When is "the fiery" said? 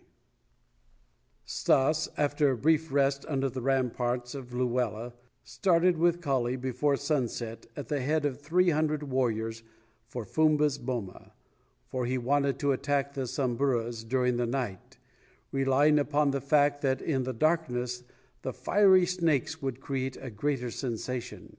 18.40-19.04